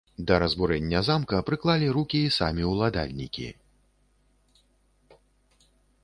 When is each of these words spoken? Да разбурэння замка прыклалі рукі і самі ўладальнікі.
Да 0.29 0.35
разбурэння 0.43 1.01
замка 1.09 1.41
прыклалі 1.49 1.89
рукі 1.97 2.21
і 2.27 2.31
самі 2.37 2.65
ўладальнікі. 2.69 3.45